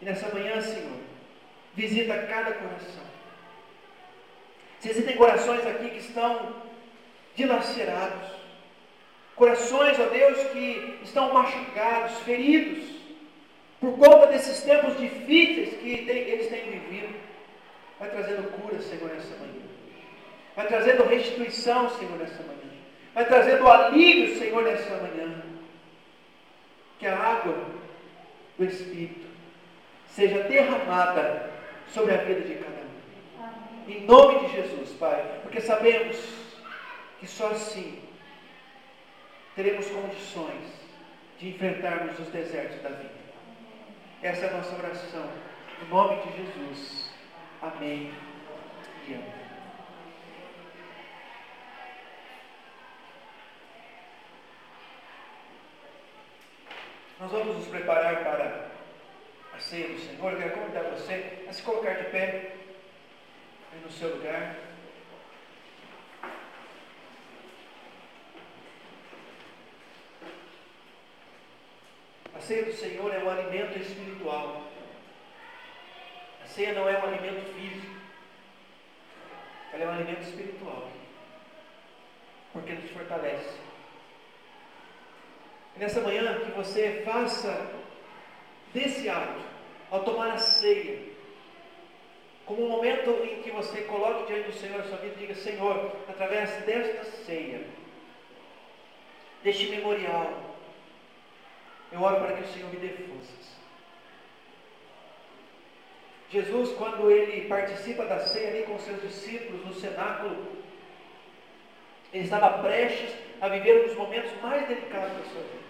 [0.00, 0.98] E nessa manhã, Senhor,
[1.74, 3.04] visita cada coração.
[4.80, 6.54] Se existem corações aqui que estão
[7.34, 8.30] dilacerados,
[9.34, 12.84] corações, ó Deus, que estão machucados, feridos,
[13.80, 17.14] por conta desses tempos difíceis que eles têm vivido.
[17.98, 19.66] Vai trazendo cura, Senhor, nessa manhã.
[20.54, 22.56] Vai trazendo restituição, Senhor, nessa manhã.
[23.14, 25.42] Vai trazendo alívio, Senhor, nessa manhã.
[26.98, 27.64] Que a água
[28.58, 29.26] do Espírito
[30.08, 31.50] seja derramada
[31.88, 33.90] sobre a vida de cada um.
[33.90, 35.40] Em nome de Jesus, Pai.
[35.42, 36.16] Porque sabemos
[37.20, 38.02] que só assim
[39.54, 40.64] teremos condições
[41.38, 43.10] de enfrentarmos os desertos da vida.
[44.22, 45.28] Essa é a nossa oração.
[45.82, 47.05] Em nome de Jesus.
[47.62, 48.12] Amém
[49.08, 49.46] e amém.
[57.18, 58.70] Nós vamos nos preparar para
[59.54, 60.32] a ceia do Senhor.
[60.32, 62.56] Eu quero convidar você a se colocar de pé
[63.82, 64.56] no seu lugar.
[72.34, 74.75] A ceia do Senhor é um alimento espiritual
[76.56, 77.94] ceia não é um alimento físico,
[79.74, 80.90] ela é um alimento espiritual.
[82.52, 83.58] porque nos fortalece.
[85.76, 87.70] E nessa manhã que você faça
[88.72, 89.42] desse ato,
[89.90, 90.98] ao tomar a ceia,
[92.46, 95.34] como um momento em que você coloque diante do Senhor a sua vida e diga,
[95.34, 97.66] Senhor, através desta ceia,
[99.42, 100.56] deste memorial,
[101.92, 103.65] eu oro para que o Senhor me dê forças.
[106.30, 110.36] Jesus, quando ele participa da ceia ali com seus discípulos no cenáculo,
[112.12, 115.64] ele estava prestes a viver um dos momentos mais delicados da sua vida,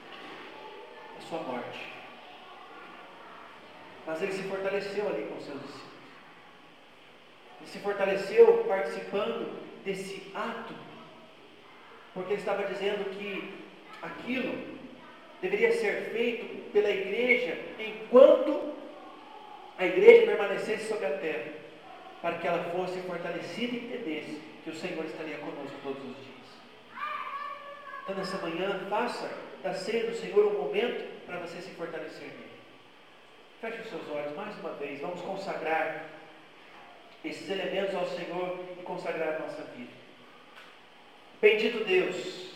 [1.19, 1.93] a sua morte.
[4.07, 5.87] Mas ele se fortaleceu ali com seus discípulos.
[7.61, 10.75] Ele se fortaleceu participando desse ato,
[12.15, 13.53] porque ele estava dizendo que
[14.01, 14.77] aquilo
[15.43, 18.76] deveria ser feito pela igreja enquanto
[19.79, 21.53] a igreja permanecesse sobre a terra,
[22.23, 26.37] para que ela fosse fortalecida e entendesse que o Senhor estaria conosco todos os dias.
[28.03, 29.31] Então, nessa manhã, faça
[29.63, 32.57] da ceia do Senhor um momento para você se fortalecer nele.
[33.61, 36.07] Feche os seus olhos mais uma vez, vamos consagrar
[37.25, 39.91] esses elementos ao Senhor e consagrar a nossa vida.
[41.41, 42.55] Bendito Deus,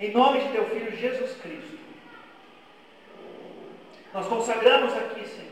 [0.00, 1.89] em nome de teu Filho Jesus Cristo,
[4.12, 5.50] nós consagramos aqui, Senhor.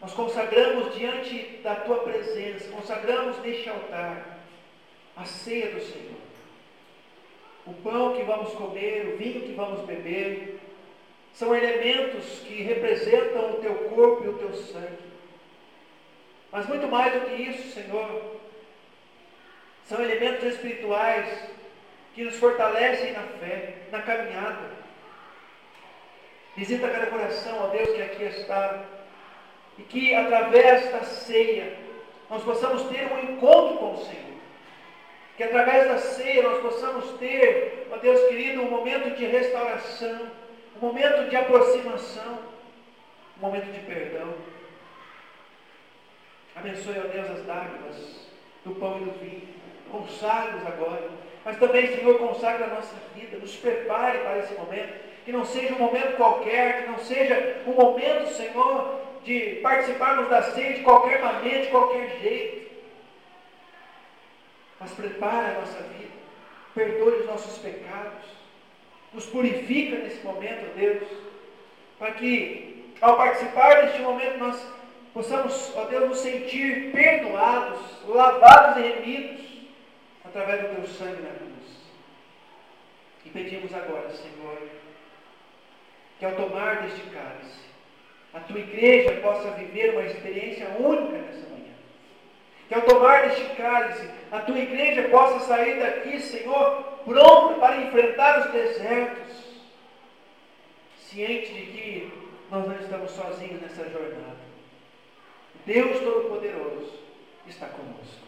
[0.00, 4.38] Nós consagramos diante da tua presença, consagramos neste altar
[5.16, 6.16] a ceia do Senhor.
[7.66, 10.60] O pão que vamos comer, o vinho que vamos beber,
[11.32, 15.04] são elementos que representam o teu corpo e o teu sangue.
[16.52, 18.36] Mas muito mais do que isso, Senhor,
[19.84, 21.50] são elementos espirituais
[22.14, 24.75] que nos fortalecem na fé, na caminhada.
[26.56, 28.82] Visita cada coração, ó Deus, que aqui está,
[29.78, 31.76] e que através da ceia
[32.30, 34.36] nós possamos ter um encontro com o Senhor.
[35.36, 40.30] Que através da ceia nós possamos ter, ó Deus querido, um momento de restauração,
[40.76, 42.38] um momento de aproximação,
[43.36, 44.34] um momento de perdão.
[46.54, 48.30] Abençoe, ó Deus, as dádivas
[48.64, 49.48] do pão e do vinho.
[49.92, 51.10] Consagre-os agora.
[51.44, 53.36] Mas também, Senhor, consagre a nossa vida.
[53.36, 55.05] Nos prepare para esse momento.
[55.26, 60.40] Que não seja um momento qualquer, que não seja um momento, Senhor, de participarmos da
[60.40, 62.70] ceia de qualquer maneira, de qualquer jeito.
[64.78, 66.12] Mas prepare a nossa vida.
[66.76, 68.22] Perdoe os nossos pecados.
[69.12, 71.08] Nos purifica nesse momento, Deus.
[71.98, 74.64] Para que, ao participar deste momento, nós
[75.12, 79.40] possamos, ó Deus, nos sentir perdoados, lavados e remidos
[80.24, 81.80] através do teu sangue na cruz.
[83.24, 84.85] E pedimos agora, Senhor,
[86.18, 87.66] que ao tomar deste cálice,
[88.32, 91.74] a tua igreja possa viver uma experiência única nessa manhã.
[92.68, 98.40] Que ao tomar deste cálice, a tua igreja possa sair daqui, Senhor, pronta para enfrentar
[98.40, 99.36] os desertos,
[100.98, 102.12] ciente de que
[102.50, 104.46] nós não estamos sozinhos nessa jornada.
[105.64, 106.92] Deus Todo-Poderoso
[107.46, 108.26] está conosco.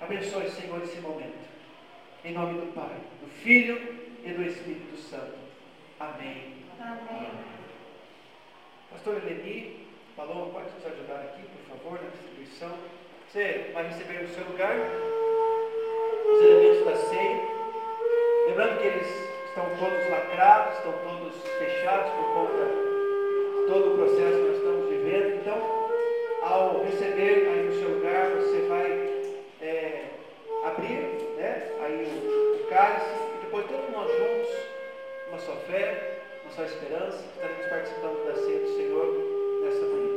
[0.00, 1.46] Abençoe, Senhor, esse momento.
[2.24, 3.76] Em nome do Pai, do Filho
[4.24, 5.45] e do Espírito Santo.
[5.98, 6.52] Amém.
[6.78, 7.30] Amém.
[8.90, 12.72] Pastor Eleni, Paloma, pode nos ajudar aqui, por favor, na distribuição.
[13.28, 17.40] Você vai receber no seu lugar os elementos da ceia.
[18.46, 19.06] Lembrando que eles
[19.48, 24.88] estão todos lacrados, estão todos fechados por conta de todo o processo que nós estamos
[24.90, 25.36] vivendo.
[25.40, 25.88] Então,
[26.42, 28.90] ao receber aí no seu lugar, você vai
[29.62, 30.04] é,
[30.62, 31.00] abrir
[31.38, 34.65] né, aí o, o cálice e depois todos nós juntos,
[35.28, 40.15] uma só fé, uma só esperança, estaremos participando da ceia do Senhor nessa manhã.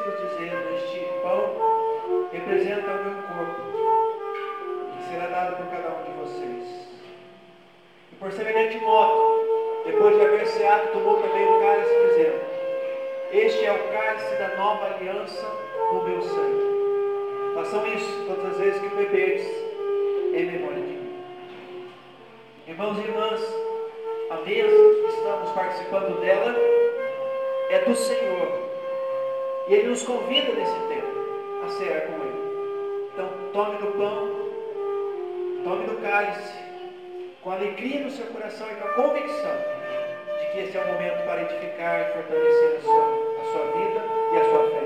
[0.00, 3.62] Discípulos, dizendo: Este pão representa o meu corpo,
[4.96, 6.88] que será dado por cada um de vocês.
[8.12, 12.40] E por semelhante modo, depois de haver ceado, tomou também o cálice, dizendo:
[13.32, 15.46] Este é o cálice da nova aliança
[15.92, 16.70] no meu sangue.
[17.54, 19.42] Façam isso todas as vezes que beberes
[20.34, 21.24] em memória de mim.
[22.68, 23.40] Irmãos e irmãs,
[24.30, 26.54] a mesa que estamos participando dela
[27.70, 28.69] é do Senhor.
[29.70, 31.06] E Ele nos convida nesse tempo
[31.64, 33.10] a cear com Ele.
[33.12, 34.28] Então, tome do pão,
[35.62, 36.58] tome do cálice,
[37.40, 39.56] com alegria no seu coração e com a convicção
[40.40, 44.00] de que esse é o momento para edificar e fortalecer a sua, a sua vida
[44.32, 44.79] e a sua fé.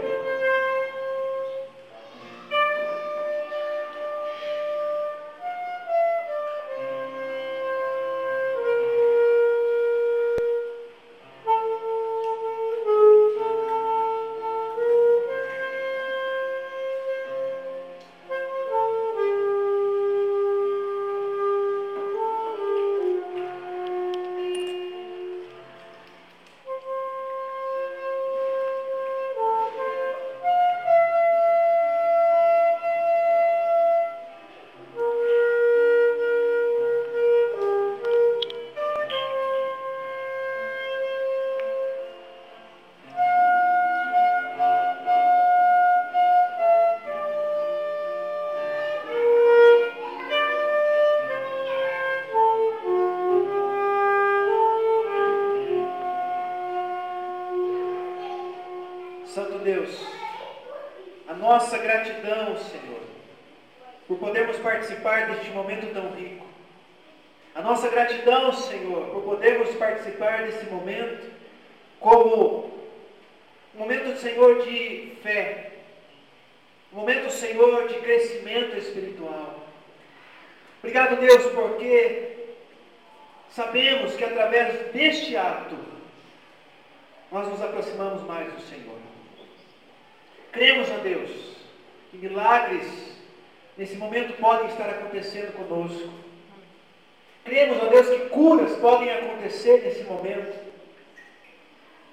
[65.04, 66.44] Participar deste momento tão rico.
[67.54, 71.30] A nossa gratidão, Senhor, por podermos participar desse momento
[72.00, 72.72] como
[73.74, 75.72] um momento, Senhor, de fé,
[76.92, 79.60] um momento, Senhor, de crescimento espiritual.
[80.78, 82.54] Obrigado, Deus, porque
[83.50, 85.76] sabemos que através deste ato
[87.30, 88.98] nós nos aproximamos mais do Senhor.
[90.52, 91.30] Cremos, a Deus,
[92.14, 92.86] que milagres
[93.76, 96.10] nesse momento podem estar acontecendo conosco.
[97.44, 100.58] Cremos, ó Deus, que curas podem acontecer nesse momento,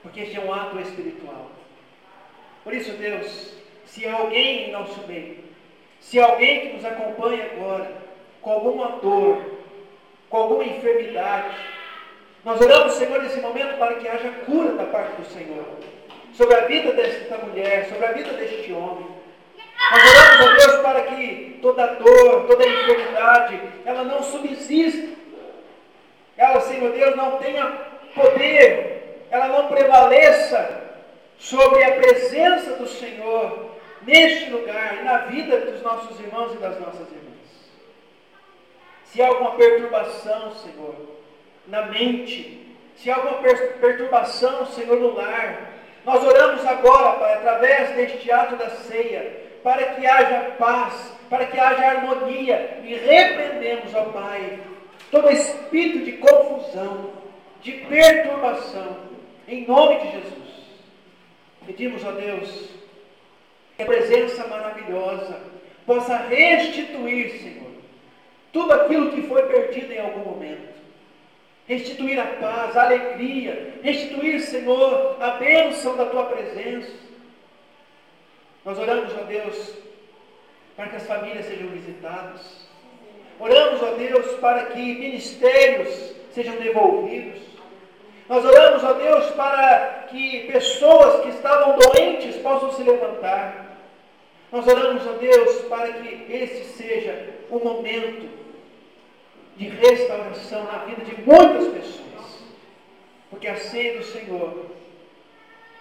[0.01, 1.51] porque este é um ato espiritual.
[2.63, 3.53] Por isso, Deus,
[3.85, 5.39] se alguém em nosso meio,
[5.99, 7.91] se alguém que nos acompanha agora,
[8.41, 9.59] com alguma dor,
[10.29, 11.55] com alguma enfermidade,
[12.43, 15.65] nós oramos, Senhor, nesse momento para que haja cura da parte do Senhor,
[16.33, 19.20] sobre a vida desta mulher, sobre a vida deste homem.
[19.89, 25.09] Nós oramos a Deus para que toda dor, toda enfermidade, ela não subsista.
[26.37, 27.65] Ela, Senhor Deus, não tenha
[28.13, 30.81] poder, ela não prevaleça
[31.37, 33.71] sobre a presença do Senhor
[34.03, 37.31] neste lugar e na vida dos nossos irmãos e das nossas irmãs.
[39.05, 40.95] Se há alguma perturbação, Senhor,
[41.67, 43.41] na mente, se há alguma
[43.79, 45.71] perturbação, Senhor, no lar,
[46.05, 51.59] nós oramos agora, Pai, através deste ato da ceia, para que haja paz, para que
[51.59, 54.59] haja harmonia, e repreendemos, ó Pai,
[55.09, 57.11] todo espírito de confusão,
[57.61, 58.97] de perturbação,
[59.47, 60.51] em nome de Jesus.
[61.65, 62.69] Pedimos, ó Deus,
[63.77, 65.39] que a presença maravilhosa
[65.85, 67.71] possa restituir, Senhor,
[68.51, 70.71] tudo aquilo que foi perdido em algum momento.
[71.67, 77.10] Restituir a paz, a alegria, restituir, Senhor, a bênção da tua presença
[78.63, 79.73] nós oramos, ó Deus,
[80.75, 82.67] para que as famílias sejam visitadas.
[83.39, 87.41] Oramos, ó Deus, para que ministérios sejam devolvidos.
[88.29, 93.77] Nós oramos, ó Deus, para que pessoas que estavam doentes possam se levantar.
[94.51, 98.29] Nós oramos, ó Deus, para que esse seja o momento
[99.57, 102.43] de restauração na vida de muitas pessoas.
[103.29, 104.67] Porque a ceia do Senhor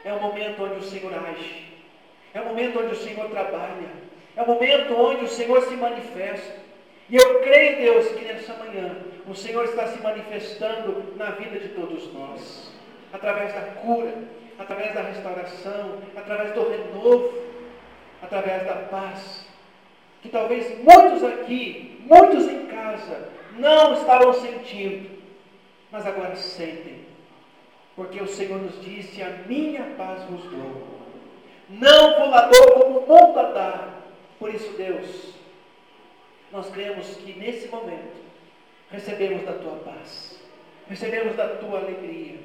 [0.04, 1.69] é o momento onde o Senhor age.
[2.32, 3.88] É o momento onde o Senhor trabalha.
[4.36, 6.60] É o momento onde o Senhor se manifesta.
[7.08, 8.96] E eu creio, Deus, que nessa manhã
[9.28, 12.72] o Senhor está se manifestando na vida de todos nós.
[13.12, 14.14] Através da cura,
[14.58, 17.32] através da restauração, através do renovo,
[18.22, 19.46] através da paz.
[20.22, 23.28] Que talvez muitos aqui, muitos em casa,
[23.58, 25.10] não estavam sentindo,
[25.90, 27.00] mas agora sentem.
[27.96, 30.89] Porque o Senhor nos disse: A minha paz vos dou
[31.70, 34.02] não volador como o mundo dar.
[34.38, 35.34] Por isso, Deus,
[36.50, 38.20] nós cremos que nesse momento
[38.90, 40.42] recebemos da tua paz,
[40.88, 42.38] recebemos da tua alegria.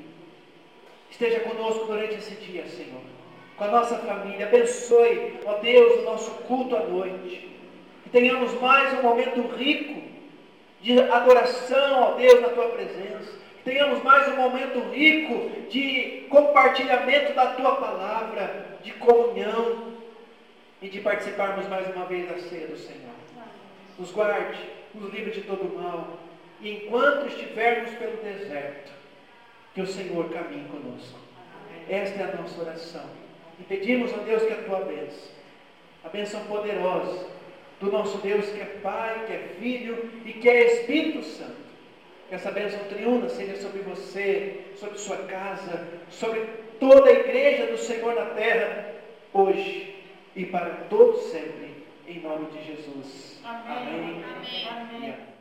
[1.10, 3.02] Esteja conosco durante esse dia, Senhor.
[3.58, 4.48] com a nossa família.
[4.48, 7.50] Abençoe, ó Deus, o nosso culto à noite.
[8.04, 10.02] Que tenhamos mais um momento rico
[10.82, 13.34] de adoração, ó Deus, na tua presença.
[13.64, 19.94] Tenhamos mais um momento rico de compartilhamento da tua palavra, de comunhão
[20.82, 23.16] e de participarmos mais uma vez da ceia do Senhor.
[23.98, 24.60] Nos guarde,
[24.94, 26.20] nos livre de todo mal.
[26.62, 28.94] E enquanto estivermos pelo deserto,
[29.74, 31.20] que o Senhor caminhe conosco.
[31.90, 33.10] Esta é a nossa oração.
[33.60, 35.32] E pedimos a Deus que a tua bênção,
[36.04, 37.28] a bênção poderosa
[37.80, 41.66] do nosso Deus que é Pai, que é Filho e que é Espírito Santo.
[42.30, 46.48] Que essa bênção triuna seja sobre você, sobre sua casa, sobre
[46.80, 48.94] toda a igreja do Senhor na terra,
[49.34, 49.96] hoje
[50.36, 53.42] e para todos sempre, em nome de Jesus.
[53.44, 53.78] Amém.
[53.78, 54.24] Amém.
[54.24, 54.98] Amém.
[54.98, 55.35] Amém.